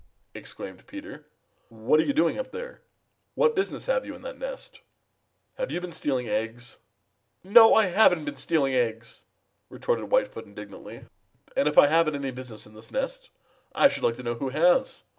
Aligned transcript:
exclaimed 0.33 0.87
Peter. 0.87 1.27
"What 1.69 1.99
are 1.99 2.03
you 2.03 2.11
doing 2.11 2.39
up 2.39 2.51
there? 2.51 2.81
What 3.35 3.55
business 3.55 3.85
have 3.85 4.03
you 4.03 4.15
in 4.15 4.23
that 4.23 4.39
nest? 4.39 4.81
Have 5.59 5.71
you 5.71 5.79
been 5.79 5.91
stealing 5.91 6.27
eggs?" 6.27 6.79
"No, 7.43 7.75
I 7.75 7.85
haven't 7.85 8.25
been 8.25 8.35
stealing 8.35 8.73
eggs," 8.73 9.25
retorted 9.69 10.05
Whitefoot 10.09 10.45
indignantly. 10.47 11.05
"And 11.55 11.67
if 11.67 11.77
I 11.77 11.85
haven't 11.85 12.15
any 12.15 12.31
business 12.31 12.65
in 12.65 12.73
this 12.73 12.89
nest 12.89 13.29
I 13.75 13.89
should 13.89 14.01
like 14.01 14.15
to 14.15 14.23
know 14.23 14.33
who 14.33 14.49
has. 14.49 15.03